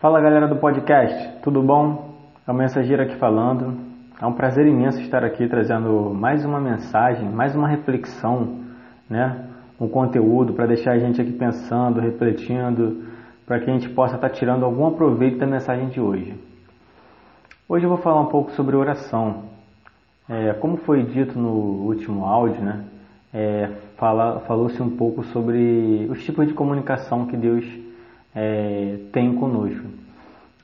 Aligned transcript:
Fala 0.00 0.18
galera 0.18 0.48
do 0.48 0.56
podcast, 0.56 1.42
tudo 1.42 1.62
bom? 1.62 2.14
É 2.48 2.50
o 2.50 2.54
Mensageiro 2.54 3.02
aqui 3.02 3.16
falando. 3.16 3.76
É 4.18 4.24
um 4.24 4.32
prazer 4.32 4.66
imenso 4.66 4.98
estar 5.02 5.22
aqui 5.22 5.46
trazendo 5.46 6.14
mais 6.14 6.42
uma 6.42 6.58
mensagem, 6.58 7.28
mais 7.28 7.54
uma 7.54 7.68
reflexão, 7.68 8.60
né? 9.10 9.44
Um 9.78 9.86
conteúdo 9.86 10.54
para 10.54 10.64
deixar 10.64 10.92
a 10.92 10.98
gente 10.98 11.20
aqui 11.20 11.32
pensando, 11.32 12.00
refletindo, 12.00 13.04
para 13.44 13.60
que 13.60 13.68
a 13.68 13.74
gente 13.74 13.90
possa 13.90 14.14
estar 14.14 14.30
tirando 14.30 14.64
algum 14.64 14.90
proveito 14.92 15.38
da 15.38 15.46
mensagem 15.46 15.90
de 15.90 16.00
hoje. 16.00 16.34
Hoje 17.68 17.84
eu 17.84 17.90
vou 17.90 17.98
falar 17.98 18.22
um 18.22 18.30
pouco 18.30 18.52
sobre 18.52 18.76
oração. 18.76 19.50
É, 20.26 20.54
como 20.54 20.78
foi 20.78 21.02
dito 21.02 21.38
no 21.38 21.50
último 21.86 22.24
áudio, 22.24 22.62
né? 22.62 22.84
É, 23.34 23.68
fala, 23.98 24.40
falou-se 24.46 24.82
um 24.82 24.96
pouco 24.96 25.22
sobre 25.24 26.08
os 26.10 26.24
tipos 26.24 26.48
de 26.48 26.54
comunicação 26.54 27.26
que 27.26 27.36
Deus 27.36 27.66
é, 28.34 28.98
tem 29.12 29.34
conosco. 29.34 29.86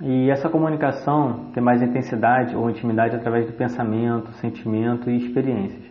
E 0.00 0.30
essa 0.30 0.48
comunicação 0.48 1.46
tem 1.54 1.62
mais 1.62 1.80
intensidade 1.80 2.54
ou 2.54 2.68
intimidade 2.68 3.16
através 3.16 3.46
do 3.46 3.52
pensamento, 3.52 4.30
sentimento 4.32 5.10
e 5.10 5.16
experiências. 5.16 5.84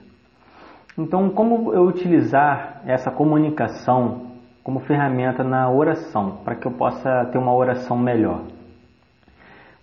Então, 0.98 1.30
como 1.30 1.74
eu 1.74 1.84
utilizar 1.84 2.82
essa 2.86 3.12
comunicação 3.12 4.28
como 4.64 4.80
ferramenta 4.80 5.44
na 5.44 5.70
oração, 5.70 6.38
para 6.44 6.56
que 6.56 6.66
eu 6.66 6.72
possa 6.72 7.26
ter 7.32 7.38
uma 7.38 7.54
oração 7.54 7.98
melhor? 7.98 8.44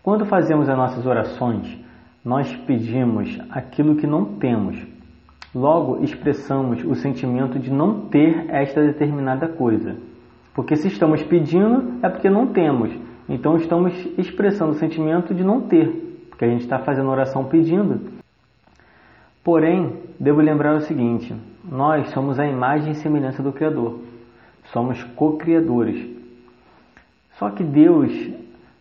Quando 0.02 0.24
fazemos 0.24 0.68
as 0.68 0.76
nossas 0.76 1.04
orações, 1.04 1.78
nós 2.24 2.52
pedimos 2.66 3.38
aquilo 3.50 3.96
que 3.96 4.06
não 4.06 4.24
temos. 4.36 4.76
Logo, 5.54 6.02
expressamos 6.02 6.82
o 6.84 6.94
sentimento 6.94 7.58
de 7.58 7.70
não 7.70 8.06
ter 8.06 8.46
esta 8.48 8.80
determinada 8.80 9.48
coisa. 9.48 9.96
Porque 10.54 10.76
se 10.76 10.88
estamos 10.88 11.22
pedindo, 11.22 11.98
é 12.02 12.08
porque 12.08 12.28
não 12.28 12.48
temos. 12.48 12.90
Então, 13.28 13.56
estamos 13.56 13.94
expressando 14.18 14.72
o 14.72 14.76
sentimento 14.76 15.32
de 15.32 15.42
não 15.42 15.62
ter, 15.62 16.26
porque 16.28 16.44
a 16.44 16.48
gente 16.48 16.62
está 16.62 16.78
fazendo 16.78 17.08
oração 17.08 17.44
pedindo. 17.44 18.00
Porém, 19.42 19.96
devo 20.20 20.40
lembrar 20.40 20.76
o 20.76 20.80
seguinte: 20.82 21.34
nós 21.64 22.10
somos 22.10 22.38
a 22.38 22.46
imagem 22.46 22.92
e 22.92 22.96
semelhança 22.96 23.42
do 23.42 23.52
Criador. 23.52 24.00
Somos 24.72 25.02
co-criadores. 25.16 26.06
Só 27.38 27.50
que 27.50 27.64
Deus, 27.64 28.12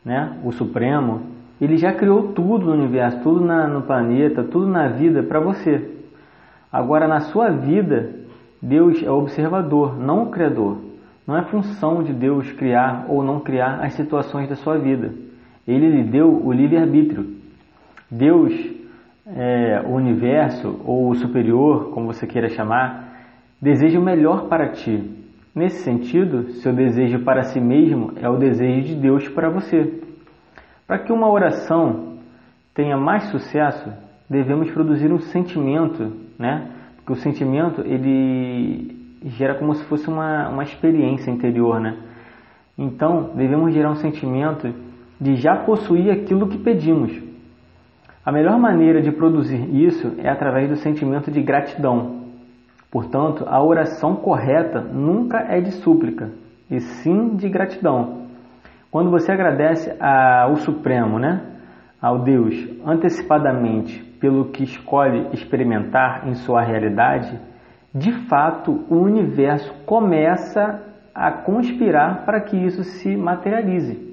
né, 0.04 0.38
o 0.44 0.52
Supremo, 0.52 1.22
ele 1.60 1.78
já 1.78 1.94
criou 1.94 2.34
tudo 2.34 2.66
no 2.66 2.74
universo, 2.74 3.22
tudo 3.22 3.44
na, 3.46 3.68
no 3.68 3.84
planeta, 3.84 4.44
tudo 4.44 4.68
na 4.68 4.88
vida 4.90 5.24
para 5.24 5.40
você. 5.40 5.90
Agora, 6.72 7.08
na 7.08 7.22
sua 7.22 7.50
vida, 7.50 8.16
Deus 8.62 9.02
é 9.04 9.10
o 9.10 9.20
observador, 9.20 9.98
não 9.98 10.24
o 10.24 10.30
criador. 10.30 10.91
Não 11.28 11.38
é 11.38 11.44
função 11.44 12.04
de 12.04 12.14
Deus 12.14 12.52
criar 12.54 13.06
ou 13.08 13.24
não 13.24 13.40
criar 13.40 13.84
as 13.84 13.94
situações 13.94 14.50
da 14.50 14.56
sua 14.56 14.78
vida. 14.78 15.14
Ele 15.68 15.90
lhe 15.90 16.04
deu 16.04 16.28
o 16.46 16.52
livre-arbítrio. 16.52 17.36
Deus, 18.10 18.54
é, 19.28 19.82
o 19.86 19.92
universo 19.92 20.82
ou 20.86 21.10
o 21.10 21.16
superior, 21.16 21.92
como 21.92 22.08
você 22.08 22.26
queira 22.26 22.50
chamar, 22.50 23.12
deseja 23.62 24.00
o 24.00 24.04
melhor 24.04 24.48
para 24.48 24.70
ti. 24.70 25.18
Nesse 25.54 25.84
sentido, 25.84 26.52
seu 26.54 26.74
desejo 26.74 27.20
para 27.20 27.44
si 27.44 27.60
mesmo 27.60 28.14
é 28.16 28.28
o 28.28 28.38
desejo 28.38 28.88
de 28.88 28.96
Deus 28.96 29.28
para 29.30 29.50
você. 29.50 30.02
Para 30.88 31.00
que 31.00 31.14
uma 31.14 31.30
oração 31.30 32.18
tenha 32.74 32.98
mais 32.98 33.24
sucesso, 33.26 33.92
devemos 34.30 34.72
produzir 34.72 35.12
um 35.12 35.20
sentimento, 35.20 36.12
né? 36.40 36.70
Porque 36.98 37.14
o 37.14 37.16
sentimento 37.16 37.82
ele 37.82 39.01
gera 39.24 39.56
como 39.56 39.74
se 39.76 39.84
fosse 39.86 40.08
uma, 40.08 40.50
uma 40.50 40.64
experiência 40.64 41.30
interior, 41.32 41.80
né? 41.80 41.98
Então, 42.78 43.32
devemos 43.36 43.74
gerar 43.74 43.92
um 43.92 43.96
sentimento 43.96 44.74
de 45.20 45.36
já 45.36 45.56
possuir 45.56 46.12
aquilo 46.12 46.48
que 46.48 46.58
pedimos. 46.58 47.12
A 48.26 48.32
melhor 48.32 48.58
maneira 48.58 49.02
de 49.02 49.12
produzir 49.12 49.70
isso 49.76 50.16
é 50.18 50.30
através 50.30 50.70
do 50.70 50.76
sentimento 50.76 51.30
de 51.30 51.42
gratidão. 51.42 52.22
Portanto, 52.90 53.46
a 53.48 53.64
oração 53.64 54.16
correta 54.16 54.82
nunca 54.82 55.40
é 55.40 55.62
de 55.62 55.72
súplica, 55.72 56.30
e 56.70 56.80
sim 56.80 57.36
de 57.36 57.48
gratidão. 57.50 58.28
Quando 58.92 59.10
você 59.10 59.32
agradece 59.32 59.96
ao 60.00 60.58
Supremo, 60.58 61.18
né, 61.18 61.42
ao 62.02 62.20
Deus, 62.20 62.54
antecipadamente 62.86 64.04
pelo 64.20 64.46
que 64.46 64.64
escolhe 64.64 65.28
experimentar 65.34 66.28
em 66.28 66.34
sua 66.36 66.62
realidade, 66.62 67.40
de 67.94 68.12
fato 68.28 68.86
o 68.90 68.96
universo 68.96 69.74
começa 69.86 70.82
a 71.14 71.32
conspirar 71.32 72.26
para 72.26 72.40
que 72.42 72.56
isso 72.56 72.84
se 72.84 73.16
materialize. 73.16 74.10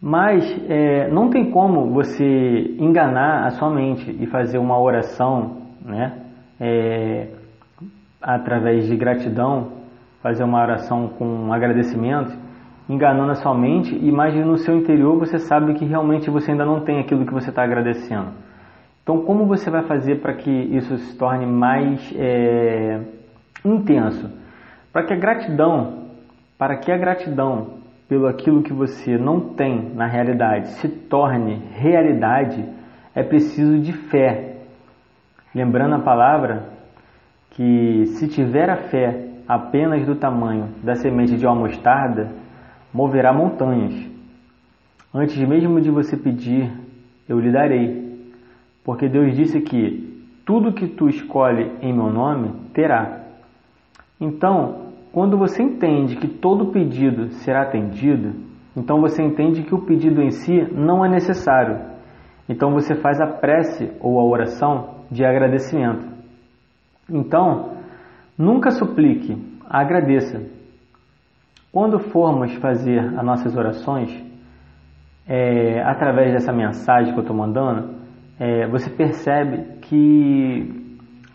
Mas 0.00 0.44
é, 0.68 1.08
não 1.08 1.28
tem 1.28 1.50
como 1.50 1.90
você 1.92 2.76
enganar 2.78 3.46
a 3.46 3.50
sua 3.50 3.68
mente 3.68 4.16
e 4.20 4.26
fazer 4.26 4.58
uma 4.58 4.80
oração 4.80 5.62
né, 5.84 6.16
é, 6.60 7.26
através 8.22 8.86
de 8.86 8.96
gratidão, 8.96 9.72
fazer 10.22 10.44
uma 10.44 10.62
oração 10.62 11.08
com 11.08 11.52
agradecimento, 11.52 12.32
enganando 12.88 13.32
a 13.32 13.34
sua 13.34 13.54
mente 13.54 13.92
e 13.94 14.12
mas 14.12 14.34
no 14.34 14.56
seu 14.56 14.76
interior 14.76 15.18
você 15.18 15.40
sabe 15.40 15.74
que 15.74 15.84
realmente 15.84 16.30
você 16.30 16.52
ainda 16.52 16.64
não 16.64 16.80
tem 16.80 17.00
aquilo 17.00 17.26
que 17.26 17.34
você 17.34 17.50
está 17.50 17.64
agradecendo. 17.64 18.28
Então, 19.08 19.22
como 19.22 19.46
você 19.46 19.70
vai 19.70 19.84
fazer 19.84 20.16
para 20.16 20.34
que 20.34 20.50
isso 20.50 20.98
se 20.98 21.16
torne 21.16 21.46
mais 21.46 22.14
é, 22.14 23.00
intenso? 23.64 24.30
Para 24.92 25.02
que 25.04 25.14
a 25.14 25.16
gratidão, 25.16 26.08
para 26.58 26.76
que 26.76 26.92
a 26.92 26.96
gratidão 26.98 27.78
pelo 28.06 28.26
aquilo 28.26 28.62
que 28.62 28.70
você 28.70 29.16
não 29.16 29.40
tem 29.54 29.94
na 29.94 30.06
realidade 30.06 30.68
se 30.72 30.90
torne 30.90 31.54
realidade, 31.72 32.62
é 33.14 33.22
preciso 33.22 33.78
de 33.78 33.94
fé. 33.94 34.56
Lembrando 35.54 35.94
a 35.94 36.00
palavra 36.00 36.64
que 37.52 38.04
se 38.08 38.28
tiver 38.28 38.68
a 38.68 38.76
fé 38.76 39.24
apenas 39.48 40.04
do 40.04 40.16
tamanho 40.16 40.68
da 40.82 40.94
semente 40.94 41.34
de 41.34 41.46
uma 41.46 41.54
mostarda, 41.54 42.28
moverá 42.92 43.32
montanhas. 43.32 44.06
Antes 45.14 45.38
mesmo 45.48 45.80
de 45.80 45.90
você 45.90 46.14
pedir, 46.14 46.70
eu 47.26 47.40
lhe 47.40 47.50
darei 47.50 48.07
porque 48.88 49.06
Deus 49.06 49.36
disse 49.36 49.60
que 49.60 50.24
tudo 50.46 50.72
que 50.72 50.88
tu 50.88 51.10
escolhe 51.10 51.72
em 51.82 51.92
meu 51.92 52.10
nome 52.10 52.54
terá. 52.72 53.20
Então, 54.18 54.92
quando 55.12 55.36
você 55.36 55.62
entende 55.62 56.16
que 56.16 56.26
todo 56.26 56.72
pedido 56.72 57.28
será 57.32 57.64
atendido, 57.64 58.32
então 58.74 58.98
você 58.98 59.22
entende 59.22 59.62
que 59.62 59.74
o 59.74 59.82
pedido 59.82 60.22
em 60.22 60.30
si 60.30 60.66
não 60.72 61.04
é 61.04 61.08
necessário. 61.10 61.78
Então 62.48 62.72
você 62.72 62.94
faz 62.94 63.20
a 63.20 63.26
prece 63.26 63.92
ou 64.00 64.18
a 64.18 64.24
oração 64.24 65.04
de 65.10 65.22
agradecimento. 65.22 66.08
Então, 67.10 67.74
nunca 68.38 68.70
suplique, 68.70 69.36
agradeça. 69.68 70.40
Quando 71.70 71.98
formos 71.98 72.54
fazer 72.54 73.00
as 73.00 73.22
nossas 73.22 73.54
orações, 73.54 74.24
é, 75.26 75.82
através 75.82 76.32
dessa 76.32 76.54
mensagem 76.54 77.12
que 77.12 77.18
eu 77.18 77.22
estou 77.22 77.36
mandando, 77.36 77.97
é, 78.38 78.66
você 78.68 78.88
percebe 78.90 79.78
que 79.82 80.88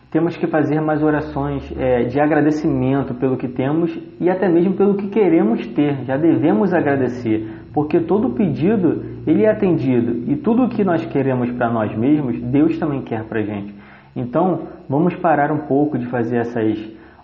temos 0.09 0.37
que 0.37 0.45
fazer 0.45 0.79
mais 0.79 1.01
orações 1.01 1.71
é, 1.75 2.03
de 2.03 2.19
agradecimento 2.19 3.15
pelo 3.15 3.35
que 3.35 3.47
temos 3.47 3.91
e 4.19 4.29
até 4.29 4.47
mesmo 4.47 4.75
pelo 4.75 4.95
que 4.95 5.09
queremos 5.09 5.65
ter. 5.69 6.05
Já 6.05 6.17
devemos 6.17 6.71
agradecer, 6.71 7.47
porque 7.73 7.99
todo 7.99 8.35
pedido 8.35 9.03
ele 9.25 9.43
é 9.43 9.49
atendido 9.49 10.31
e 10.31 10.35
tudo 10.35 10.65
o 10.65 10.69
que 10.69 10.83
nós 10.83 11.03
queremos 11.07 11.51
para 11.51 11.69
nós 11.71 11.97
mesmos, 11.97 12.39
Deus 12.39 12.77
também 12.77 13.01
quer 13.01 13.23
para 13.23 13.39
a 13.39 13.43
gente. 13.43 13.73
Então, 14.15 14.67
vamos 14.87 15.15
parar 15.15 15.51
um 15.51 15.65
pouco 15.65 15.97
de 15.97 16.05
fazer 16.05 16.37
essas 16.37 16.77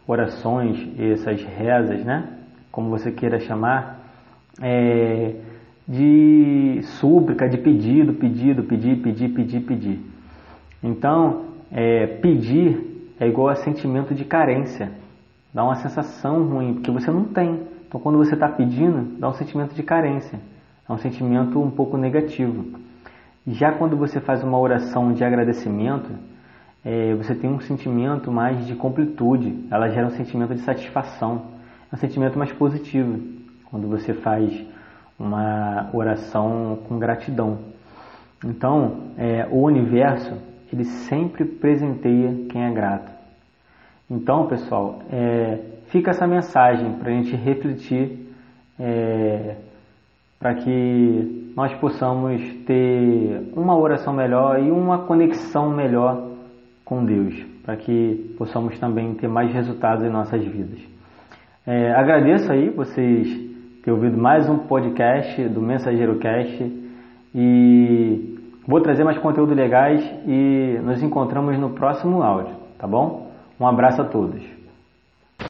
orações, 0.08 0.90
essas 1.00 1.44
rezas, 1.44 2.04
né? 2.04 2.28
Como 2.72 2.90
você 2.90 3.12
queira 3.12 3.38
chamar, 3.40 4.00
é, 4.60 5.36
de 5.90 6.82
súplica, 6.84 7.50
de 7.50 7.58
pedido, 7.58 8.14
pedido, 8.14 8.62
pedir, 8.64 8.98
pedir, 8.98 9.30
pedir, 9.30 9.62
pedir. 9.62 10.00
Então, 10.84 11.46
é, 11.72 12.06
pedir 12.06 13.14
é 13.20 13.28
igual 13.28 13.50
a 13.50 13.56
sentimento 13.56 14.14
de 14.14 14.24
carência. 14.24 14.92
Dá 15.52 15.64
uma 15.64 15.76
sensação 15.76 16.44
ruim, 16.44 16.76
porque 16.76 16.92
você 16.92 17.10
não 17.10 17.24
tem. 17.24 17.62
Então, 17.88 18.00
quando 18.00 18.20
você 18.20 18.36
está 18.36 18.48
pedindo, 18.48 19.18
dá 19.20 19.30
um 19.30 19.34
sentimento 19.34 19.74
de 19.74 19.82
carência. 19.82 20.40
É 20.88 20.94
um 20.94 21.00
sentimento 21.00 21.60
um 21.60 21.72
pouco 21.72 21.98
negativo. 21.98 22.80
Já 23.48 23.72
quando 23.72 23.98
você 23.98 24.20
faz 24.20 24.44
uma 24.44 24.60
oração 24.60 25.12
de 25.12 25.24
agradecimento, 25.24 26.12
é, 26.86 27.16
você 27.16 27.34
tem 27.34 27.50
um 27.50 27.60
sentimento 27.60 28.32
mais 28.32 28.68
de 28.68 28.76
completude. 28.76 29.66
Ela 29.72 29.90
gera 29.90 30.06
um 30.06 30.12
sentimento 30.12 30.54
de 30.54 30.62
satisfação. 30.62 31.48
É 31.92 31.96
um 31.96 31.98
sentimento 31.98 32.38
mais 32.38 32.52
positivo. 32.52 33.20
Quando 33.72 33.88
você 33.88 34.14
faz 34.14 34.54
uma 35.20 35.90
oração 35.94 36.80
com 36.88 36.98
gratidão. 36.98 37.60
Então, 38.44 39.12
é, 39.18 39.46
o 39.52 39.64
universo 39.64 40.34
ele 40.72 40.86
sempre 40.86 41.44
presenteia 41.44 42.46
quem 42.50 42.64
é 42.64 42.72
grato. 42.72 43.12
Então, 44.10 44.48
pessoal, 44.48 45.00
é, 45.12 45.60
fica 45.88 46.12
essa 46.12 46.26
mensagem 46.26 46.94
para 46.94 47.10
a 47.10 47.14
gente 47.14 47.36
refletir 47.36 48.28
é, 48.80 49.56
para 50.40 50.56
que 50.56 51.52
nós 51.56 51.74
possamos 51.76 52.42
ter 52.66 53.52
uma 53.56 53.78
oração 53.78 54.14
melhor 54.14 54.64
e 54.64 54.72
uma 54.72 55.00
conexão 55.00 55.70
melhor 55.70 56.30
com 56.86 57.04
Deus, 57.04 57.36
para 57.64 57.76
que 57.76 58.34
possamos 58.38 58.80
também 58.80 59.14
ter 59.16 59.28
mais 59.28 59.52
resultados 59.52 60.06
em 60.06 60.10
nossas 60.10 60.44
vidas. 60.44 60.80
É, 61.68 61.92
agradeço 61.92 62.52
aí 62.52 62.70
vocês 62.70 63.49
terem 63.84 63.98
ouvido 63.98 64.18
mais 64.18 64.50
um 64.50 64.58
podcast 64.58 65.42
do 65.50 65.62
Mensageiro 65.62 66.20
Cast 66.20 66.64
e 67.34 68.38
vou 68.68 68.82
trazer 68.82 69.04
mais 69.04 69.18
conteúdo 69.20 69.54
legais 69.54 70.04
e 70.28 70.80
nos 70.84 71.02
encontramos 71.02 71.58
no 71.58 71.70
próximo 71.70 72.22
áudio, 72.22 72.56
tá 72.78 72.86
bom? 72.86 73.32
Um 73.60 73.66
abraço 73.66 74.02
a 74.02 74.06
todos. 74.06 74.59